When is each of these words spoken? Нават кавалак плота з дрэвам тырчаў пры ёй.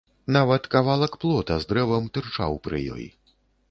Нават 0.37 0.63
кавалак 0.75 1.19
плота 1.25 1.61
з 1.67 1.71
дрэвам 1.75 2.11
тырчаў 2.17 2.61
пры 2.67 2.85
ёй. 2.99 3.05